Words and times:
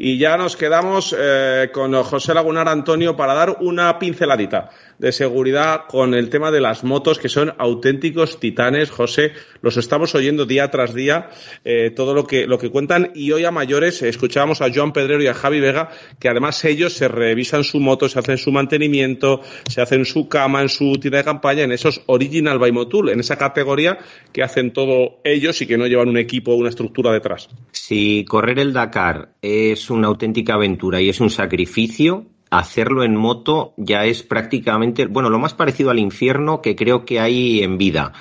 Y 0.00 0.16
ya 0.16 0.36
nos 0.36 0.56
quedamos 0.56 1.14
eh, 1.18 1.70
con 1.74 1.92
José 2.04 2.32
Lagunar 2.32 2.68
Antonio 2.68 3.16
para 3.16 3.34
dar 3.34 3.56
una 3.58 3.98
pinceladita 3.98 4.70
de 4.98 5.12
seguridad 5.12 5.82
con 5.88 6.14
el 6.14 6.28
tema 6.28 6.50
de 6.50 6.60
las 6.60 6.84
motos, 6.84 7.18
que 7.18 7.28
son 7.28 7.52
auténticos 7.58 8.40
titanes. 8.40 8.90
José, 8.90 9.32
los 9.62 9.76
estamos 9.76 10.14
oyendo 10.14 10.44
día 10.44 10.70
tras 10.70 10.94
día, 10.94 11.30
eh, 11.64 11.90
todo 11.90 12.14
lo 12.14 12.26
que, 12.26 12.46
lo 12.46 12.58
que 12.58 12.70
cuentan. 12.70 13.12
Y 13.14 13.32
hoy 13.32 13.44
a 13.44 13.50
mayores 13.50 14.02
escuchábamos 14.02 14.60
a 14.60 14.72
Joan 14.72 14.92
Pedrero 14.92 15.22
y 15.22 15.26
a 15.26 15.34
Javi 15.34 15.60
Vega, 15.60 15.90
que 16.18 16.28
además 16.28 16.64
ellos 16.64 16.92
se 16.92 17.08
revisan 17.08 17.64
su 17.64 17.80
moto, 17.80 18.08
se 18.08 18.18
hacen 18.18 18.38
su 18.38 18.50
mantenimiento, 18.50 19.40
se 19.68 19.80
hacen 19.80 20.04
su 20.04 20.28
cama 20.28 20.62
en 20.62 20.68
su 20.68 20.92
tienda 20.94 21.18
de 21.18 21.24
campaña, 21.24 21.62
en 21.62 21.72
esos 21.72 22.02
Original 22.06 22.58
by 22.58 22.72
Motul, 22.72 23.10
en 23.10 23.20
esa 23.20 23.36
categoría 23.36 23.98
que 24.32 24.42
hacen 24.42 24.72
todo 24.72 25.20
ellos 25.24 25.60
y 25.62 25.66
que 25.66 25.78
no 25.78 25.86
llevan 25.86 26.08
un 26.08 26.18
equipo 26.18 26.52
o 26.52 26.56
una 26.56 26.70
estructura 26.70 27.12
detrás. 27.12 27.48
Si 27.72 28.24
correr 28.24 28.58
el 28.58 28.72
Dakar 28.72 29.30
es 29.42 29.90
una 29.90 30.08
auténtica 30.08 30.54
aventura 30.54 31.00
y 31.00 31.08
es 31.08 31.20
un 31.20 31.30
sacrificio, 31.30 32.26
hacerlo 32.50 33.04
en 33.04 33.16
moto 33.16 33.74
ya 33.76 34.04
es 34.04 34.22
prácticamente, 34.22 35.06
bueno, 35.06 35.30
lo 35.30 35.38
más 35.38 35.54
parecido 35.54 35.90
al 35.90 35.98
infierno 35.98 36.62
que 36.62 36.76
creo 36.76 37.04
que 37.04 37.20
hay 37.20 37.62
en 37.62 37.78
vida 37.78 38.12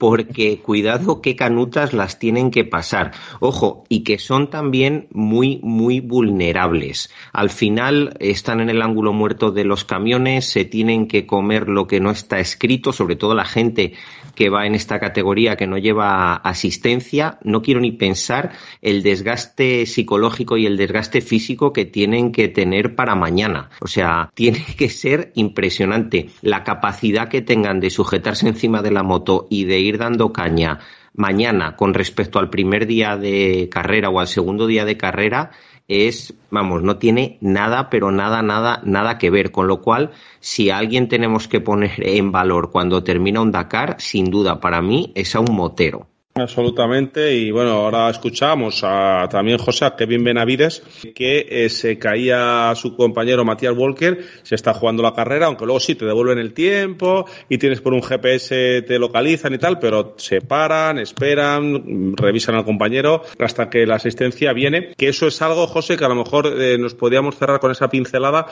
porque 0.00 0.60
cuidado 0.60 1.20
qué 1.20 1.36
canutas 1.36 1.92
las 1.92 2.18
tienen 2.18 2.50
que 2.50 2.64
pasar. 2.64 3.12
Ojo, 3.38 3.84
y 3.90 4.02
que 4.02 4.18
son 4.18 4.48
también 4.48 5.08
muy, 5.12 5.60
muy 5.62 6.00
vulnerables. 6.00 7.12
Al 7.34 7.50
final 7.50 8.16
están 8.18 8.60
en 8.60 8.70
el 8.70 8.80
ángulo 8.80 9.12
muerto 9.12 9.50
de 9.50 9.64
los 9.64 9.84
camiones, 9.84 10.46
se 10.46 10.64
tienen 10.64 11.06
que 11.06 11.26
comer 11.26 11.68
lo 11.68 11.86
que 11.86 12.00
no 12.00 12.10
está 12.10 12.40
escrito, 12.40 12.94
sobre 12.94 13.16
todo 13.16 13.34
la 13.34 13.44
gente 13.44 13.92
que 14.34 14.48
va 14.48 14.66
en 14.66 14.74
esta 14.74 14.98
categoría 14.98 15.56
que 15.56 15.66
no 15.66 15.76
lleva 15.76 16.34
asistencia. 16.34 17.38
No 17.44 17.60
quiero 17.60 17.80
ni 17.80 17.92
pensar 17.92 18.52
el 18.80 19.02
desgaste 19.02 19.84
psicológico 19.84 20.56
y 20.56 20.64
el 20.64 20.78
desgaste 20.78 21.20
físico 21.20 21.74
que 21.74 21.84
tienen 21.84 22.32
que 22.32 22.48
tener 22.48 22.94
para 22.94 23.14
mañana. 23.14 23.68
O 23.82 23.86
sea, 23.86 24.30
tiene 24.32 24.64
que 24.78 24.88
ser 24.88 25.30
impresionante 25.34 26.30
la 26.40 26.64
capacidad 26.64 27.28
que 27.28 27.42
tengan 27.42 27.80
de 27.80 27.90
sujetarse 27.90 28.48
encima 28.48 28.80
de 28.80 28.92
la 28.92 29.02
moto 29.02 29.46
y 29.50 29.64
de 29.64 29.78
ir 29.80 29.89
ir 29.90 29.98
dando 29.98 30.32
caña 30.32 30.78
mañana 31.14 31.76
con 31.76 31.94
respecto 31.94 32.38
al 32.38 32.50
primer 32.50 32.86
día 32.86 33.16
de 33.16 33.68
carrera 33.70 34.08
o 34.08 34.20
al 34.20 34.28
segundo 34.28 34.66
día 34.66 34.84
de 34.84 34.96
carrera 34.96 35.50
es, 35.90 36.34
vamos, 36.50 36.82
no 36.84 36.98
tiene 36.98 37.36
nada, 37.40 37.90
pero 37.90 38.12
nada, 38.12 38.42
nada, 38.42 38.80
nada 38.84 39.18
que 39.18 39.28
ver. 39.28 39.50
Con 39.50 39.66
lo 39.66 39.80
cual, 39.80 40.12
si 40.38 40.70
alguien 40.70 41.08
tenemos 41.08 41.48
que 41.48 41.60
poner 41.60 41.92
en 41.98 42.30
valor 42.30 42.70
cuando 42.70 43.02
termina 43.02 43.40
un 43.40 43.50
Dakar, 43.50 43.96
sin 43.98 44.30
duda 44.30 44.60
para 44.60 44.80
mí 44.82 45.12
es 45.16 45.34
a 45.34 45.40
un 45.40 45.54
motero. 45.54 46.09
Absolutamente, 46.40 47.34
y 47.34 47.50
bueno, 47.50 47.72
ahora 47.72 48.08
escuchamos 48.08 48.80
a, 48.82 49.28
también 49.30 49.58
José, 49.58 49.84
a 49.84 49.94
Kevin 49.94 50.24
Benavides, 50.24 50.82
que 51.14 51.46
eh, 51.48 51.68
se 51.68 51.98
caía 51.98 52.72
su 52.74 52.96
compañero 52.96 53.44
Matías 53.44 53.76
Walker, 53.76 54.24
se 54.42 54.54
está 54.54 54.72
jugando 54.72 55.02
la 55.02 55.12
carrera, 55.12 55.46
aunque 55.46 55.66
luego 55.66 55.80
sí 55.80 55.94
te 55.94 56.06
devuelven 56.06 56.38
el 56.38 56.54
tiempo 56.54 57.26
y 57.48 57.58
tienes 57.58 57.80
por 57.80 57.92
un 57.92 58.02
GPS, 58.02 58.82
te 58.82 58.98
localizan 58.98 59.52
y 59.54 59.58
tal, 59.58 59.78
pero 59.78 60.14
se 60.16 60.40
paran, 60.40 60.98
esperan, 60.98 62.16
revisan 62.16 62.54
al 62.54 62.64
compañero 62.64 63.22
hasta 63.38 63.68
que 63.68 63.86
la 63.86 63.96
asistencia 63.96 64.52
viene, 64.52 64.94
que 64.96 65.08
eso 65.08 65.26
es 65.26 65.42
algo, 65.42 65.66
José, 65.66 65.96
que 65.96 66.04
a 66.04 66.08
lo 66.08 66.16
mejor 66.16 66.54
eh, 66.58 66.78
nos 66.78 66.94
podíamos 66.94 67.36
cerrar 67.36 67.60
con 67.60 67.70
esa 67.70 67.88
pincelada 67.88 68.46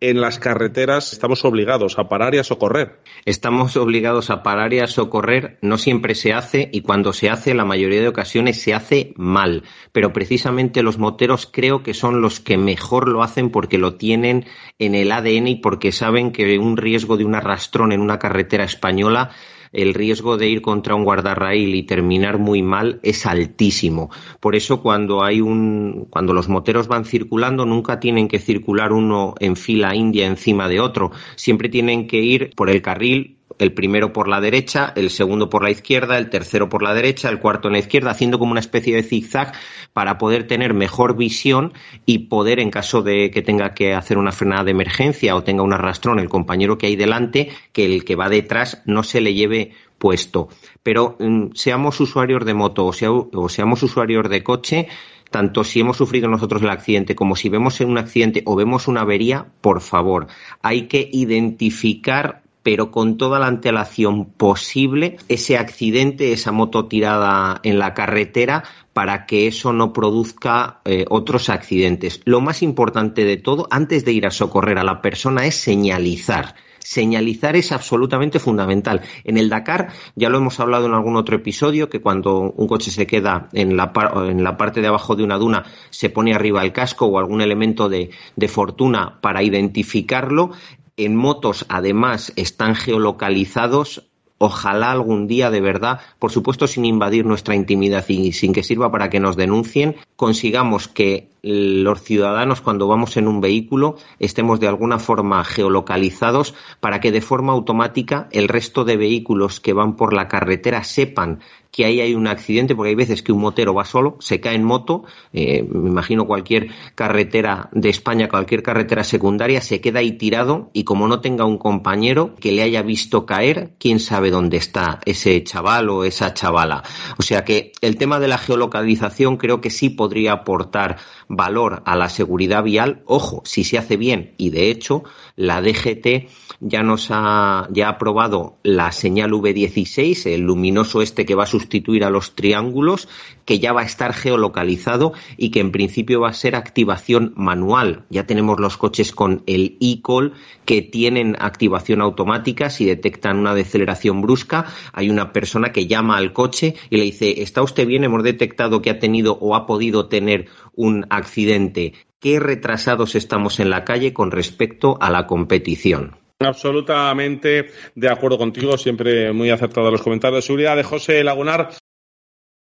en 0.00 0.20
las 0.20 0.38
carreteras 0.38 1.12
estamos 1.12 1.44
obligados 1.44 1.98
a 1.98 2.08
parar 2.08 2.34
y 2.34 2.38
a 2.38 2.44
socorrer. 2.44 3.00
Estamos 3.24 3.76
obligados 3.76 4.30
a 4.30 4.42
parar 4.42 4.72
y 4.72 4.80
a 4.80 4.86
socorrer, 4.86 5.58
no 5.62 5.78
siempre 5.78 6.14
se 6.14 6.32
hace 6.32 6.68
y 6.72 6.82
cuando 6.82 7.12
se 7.12 7.30
hace, 7.30 7.54
la 7.54 7.64
mayoría 7.64 8.00
de 8.00 8.08
ocasiones 8.08 8.60
se 8.60 8.74
hace 8.74 9.14
mal, 9.16 9.62
pero 9.92 10.12
precisamente 10.12 10.82
los 10.82 10.98
moteros 10.98 11.48
creo 11.50 11.82
que 11.82 11.94
son 11.94 12.20
los 12.20 12.40
que 12.40 12.58
mejor 12.58 13.08
lo 13.08 13.22
hacen 13.22 13.50
porque 13.50 13.78
lo 13.78 13.94
tienen 13.94 14.46
en 14.78 14.94
el 14.94 15.12
ADN 15.12 15.48
y 15.48 15.56
porque 15.56 15.92
saben 15.92 16.32
que 16.32 16.58
un 16.58 16.76
riesgo 16.76 17.16
de 17.16 17.24
un 17.24 17.34
arrastrón 17.34 17.92
en 17.92 18.00
una 18.00 18.18
carretera 18.18 18.64
española 18.64 19.30
el 19.74 19.92
riesgo 19.92 20.36
de 20.36 20.48
ir 20.48 20.62
contra 20.62 20.94
un 20.94 21.04
guardarraíl 21.04 21.74
y 21.74 21.82
terminar 21.82 22.38
muy 22.38 22.62
mal 22.62 23.00
es 23.02 23.26
altísimo. 23.26 24.10
Por 24.40 24.54
eso 24.54 24.80
cuando 24.80 25.22
hay 25.24 25.40
un, 25.40 26.06
cuando 26.08 26.32
los 26.32 26.48
moteros 26.48 26.88
van 26.88 27.04
circulando, 27.04 27.66
nunca 27.66 28.00
tienen 28.00 28.28
que 28.28 28.38
circular 28.38 28.92
uno 28.92 29.34
en 29.40 29.56
fila 29.56 29.94
india 29.94 30.26
encima 30.26 30.68
de 30.68 30.80
otro. 30.80 31.10
Siempre 31.36 31.68
tienen 31.68 32.06
que 32.06 32.20
ir 32.20 32.50
por 32.56 32.70
el 32.70 32.80
carril 32.80 33.36
el 33.58 33.72
primero 33.72 34.12
por 34.12 34.28
la 34.28 34.40
derecha, 34.40 34.92
el 34.96 35.10
segundo 35.10 35.48
por 35.48 35.62
la 35.62 35.70
izquierda, 35.70 36.18
el 36.18 36.30
tercero 36.30 36.68
por 36.68 36.82
la 36.82 36.94
derecha, 36.94 37.28
el 37.28 37.38
cuarto 37.38 37.68
en 37.68 37.72
la 37.72 37.78
izquierda, 37.78 38.10
haciendo 38.10 38.38
como 38.38 38.52
una 38.52 38.60
especie 38.60 38.94
de 38.94 39.02
zigzag 39.02 39.52
para 39.92 40.18
poder 40.18 40.46
tener 40.46 40.74
mejor 40.74 41.16
visión 41.16 41.72
y 42.06 42.26
poder, 42.26 42.60
en 42.60 42.70
caso 42.70 43.02
de 43.02 43.30
que 43.30 43.42
tenga 43.42 43.74
que 43.74 43.94
hacer 43.94 44.18
una 44.18 44.32
frenada 44.32 44.64
de 44.64 44.72
emergencia 44.72 45.36
o 45.36 45.44
tenga 45.44 45.62
un 45.62 45.72
arrastrón, 45.72 46.18
el 46.18 46.28
compañero 46.28 46.78
que 46.78 46.86
hay 46.86 46.96
delante, 46.96 47.50
que 47.72 47.84
el 47.84 48.04
que 48.04 48.16
va 48.16 48.28
detrás 48.28 48.82
no 48.86 49.02
se 49.02 49.20
le 49.20 49.34
lleve 49.34 49.72
puesto. 49.98 50.48
Pero 50.82 51.16
mm, 51.18 51.52
seamos 51.54 52.00
usuarios 52.00 52.44
de 52.44 52.54
moto 52.54 52.86
o 52.86 53.48
seamos 53.48 53.82
usuarios 53.82 54.28
de 54.28 54.42
coche, 54.42 54.88
tanto 55.30 55.64
si 55.64 55.80
hemos 55.80 55.96
sufrido 55.96 56.28
nosotros 56.28 56.62
el 56.62 56.70
accidente 56.70 57.16
como 57.16 57.34
si 57.34 57.48
vemos 57.48 57.80
un 57.80 57.98
accidente 57.98 58.42
o 58.46 58.54
vemos 58.54 58.86
una 58.86 59.00
avería, 59.00 59.46
por 59.60 59.80
favor, 59.80 60.28
hay 60.62 60.86
que 60.86 61.08
identificar 61.12 62.43
pero 62.64 62.90
con 62.90 63.18
toda 63.18 63.38
la 63.38 63.46
antelación 63.46 64.24
posible 64.24 65.18
ese 65.28 65.58
accidente, 65.58 66.32
esa 66.32 66.50
moto 66.50 66.86
tirada 66.86 67.60
en 67.62 67.78
la 67.78 67.94
carretera, 67.94 68.64
para 68.94 69.26
que 69.26 69.46
eso 69.46 69.72
no 69.72 69.92
produzca 69.92 70.80
eh, 70.84 71.04
otros 71.10 71.50
accidentes. 71.50 72.22
Lo 72.24 72.40
más 72.40 72.62
importante 72.62 73.24
de 73.24 73.36
todo, 73.36 73.66
antes 73.70 74.04
de 74.04 74.12
ir 74.12 74.26
a 74.26 74.30
socorrer 74.30 74.78
a 74.78 74.84
la 74.84 75.02
persona, 75.02 75.44
es 75.44 75.56
señalizar. 75.56 76.54
Señalizar 76.78 77.56
es 77.56 77.72
absolutamente 77.72 78.38
fundamental. 78.38 79.02
En 79.24 79.36
el 79.36 79.48
Dakar, 79.48 79.88
ya 80.14 80.28
lo 80.28 80.38
hemos 80.38 80.60
hablado 80.60 80.86
en 80.86 80.94
algún 80.94 81.16
otro 81.16 81.36
episodio, 81.36 81.90
que 81.90 82.00
cuando 82.00 82.40
un 82.40 82.66
coche 82.66 82.90
se 82.90 83.06
queda 83.06 83.48
en 83.52 83.76
la, 83.76 83.92
en 84.28 84.44
la 84.44 84.56
parte 84.56 84.80
de 84.80 84.88
abajo 84.88 85.16
de 85.16 85.24
una 85.24 85.36
duna, 85.36 85.64
se 85.90 86.08
pone 86.08 86.34
arriba 86.34 86.62
el 86.62 86.72
casco 86.72 87.06
o 87.06 87.18
algún 87.18 87.40
elemento 87.40 87.88
de 87.88 88.48
fortuna 88.48 89.18
para 89.20 89.42
identificarlo 89.42 90.52
en 90.96 91.16
motos 91.16 91.66
además 91.68 92.32
están 92.36 92.74
geolocalizados. 92.74 94.08
Ojalá 94.38 94.90
algún 94.90 95.26
día 95.26 95.50
de 95.50 95.60
verdad, 95.60 96.00
por 96.18 96.32
supuesto 96.32 96.66
sin 96.66 96.84
invadir 96.84 97.24
nuestra 97.24 97.54
intimidad 97.54 98.04
y 98.08 98.32
sin 98.32 98.52
que 98.52 98.62
sirva 98.62 98.90
para 98.90 99.08
que 99.10 99.20
nos 99.20 99.36
denuncien, 99.36 99.96
consigamos 100.16 100.88
que 100.88 101.28
los 101.44 102.02
ciudadanos 102.02 102.62
cuando 102.62 102.88
vamos 102.88 103.16
en 103.18 103.28
un 103.28 103.40
vehículo 103.40 103.96
estemos 104.18 104.60
de 104.60 104.68
alguna 104.68 104.98
forma 104.98 105.44
geolocalizados 105.44 106.54
para 106.80 107.00
que 107.00 107.12
de 107.12 107.20
forma 107.20 107.52
automática 107.52 108.28
el 108.32 108.48
resto 108.48 108.84
de 108.84 108.96
vehículos 108.96 109.60
que 109.60 109.74
van 109.74 109.94
por 109.94 110.14
la 110.14 110.26
carretera 110.26 110.84
sepan 110.84 111.40
que 111.74 111.84
ahí 111.84 112.00
hay 112.00 112.14
un 112.14 112.28
accidente, 112.28 112.76
porque 112.76 112.90
hay 112.90 112.94
veces 112.94 113.20
que 113.24 113.32
un 113.32 113.40
motero 113.40 113.74
va 113.74 113.84
solo, 113.84 114.16
se 114.20 114.38
cae 114.38 114.54
en 114.54 114.62
moto, 114.62 115.02
eh, 115.32 115.64
me 115.68 115.88
imagino 115.88 116.24
cualquier 116.24 116.68
carretera 116.94 117.68
de 117.72 117.88
España, 117.88 118.28
cualquier 118.28 118.62
carretera 118.62 119.02
secundaria, 119.02 119.60
se 119.60 119.80
queda 119.80 119.98
ahí 119.98 120.12
tirado 120.12 120.70
y 120.72 120.84
como 120.84 121.08
no 121.08 121.20
tenga 121.20 121.44
un 121.44 121.58
compañero 121.58 122.36
que 122.36 122.52
le 122.52 122.62
haya 122.62 122.82
visto 122.82 123.26
caer, 123.26 123.72
quién 123.80 123.98
sabe 123.98 124.30
dónde 124.30 124.56
está 124.56 125.00
ese 125.04 125.42
chaval 125.42 125.90
o 125.90 126.04
esa 126.04 126.32
chavala. 126.32 126.84
O 127.18 127.22
sea 127.22 127.44
que 127.44 127.63
el 127.84 127.96
tema 127.96 128.18
de 128.18 128.28
la 128.28 128.38
geolocalización 128.38 129.36
creo 129.36 129.60
que 129.60 129.68
sí 129.68 129.90
podría 129.90 130.32
aportar 130.32 130.96
valor 131.28 131.82
a 131.84 131.96
la 131.96 132.08
seguridad 132.08 132.62
vial. 132.62 133.02
Ojo, 133.04 133.42
si 133.44 133.62
se 133.62 133.76
hace 133.76 133.98
bien 133.98 134.34
y 134.38 134.50
de 134.50 134.70
hecho 134.70 135.04
la 135.36 135.60
DGT 135.60 136.30
ya 136.60 136.82
nos 136.82 137.08
ha 137.10 137.68
ya 137.70 137.88
ha 137.88 137.90
aprobado 137.90 138.58
la 138.62 138.90
señal 138.92 139.32
V16, 139.32 140.30
el 140.30 140.42
luminoso 140.42 141.02
este 141.02 141.26
que 141.26 141.34
va 141.34 141.44
a 141.44 141.46
sustituir 141.46 142.04
a 142.04 142.10
los 142.10 142.34
triángulos, 142.34 143.08
que 143.44 143.58
ya 143.58 143.72
va 143.72 143.82
a 143.82 143.84
estar 143.84 144.14
geolocalizado 144.14 145.12
y 145.36 145.50
que 145.50 145.60
en 145.60 145.70
principio 145.70 146.22
va 146.22 146.30
a 146.30 146.34
ser 146.34 146.56
activación 146.56 147.34
manual. 147.36 148.06
Ya 148.08 148.26
tenemos 148.26 148.60
los 148.60 148.78
coches 148.78 149.12
con 149.12 149.42
el 149.46 149.76
e-call 149.80 150.32
que 150.64 150.80
tienen 150.80 151.36
activación 151.38 152.00
automática 152.00 152.70
si 152.70 152.86
detectan 152.86 153.38
una 153.38 153.54
deceleración 153.54 154.22
brusca. 154.22 154.66
Hay 154.92 155.10
una 155.10 155.32
persona 155.32 155.72
que 155.72 155.86
llama 155.86 156.16
al 156.16 156.32
coche 156.32 156.76
y 156.88 156.96
le 156.96 157.04
dice, 157.04 157.42
¿está 157.42 157.62
usted 157.62 157.73
bien? 157.84 158.04
Hemos 158.04 158.22
detectado 158.22 158.80
que 158.80 158.90
ha 158.90 159.00
tenido 159.00 159.36
o 159.40 159.56
ha 159.56 159.66
podido 159.66 160.06
tener 160.06 160.46
un 160.74 161.06
accidente. 161.10 161.94
¿Qué 162.20 162.38
retrasados 162.38 163.16
estamos 163.16 163.58
en 163.60 163.70
la 163.70 163.84
calle 163.84 164.12
con 164.14 164.30
respecto 164.30 164.96
a 165.00 165.10
la 165.10 165.26
competición? 165.26 166.16
Absolutamente 166.38 167.66
de 167.94 168.08
acuerdo 168.08 168.38
contigo, 168.38 168.78
siempre 168.78 169.32
muy 169.32 169.50
acertado 169.50 169.90
los 169.90 170.02
comentarios 170.02 170.38
de 170.38 170.46
seguridad 170.46 170.76
de 170.76 170.84
José 170.84 171.24
Lagunar. 171.24 171.70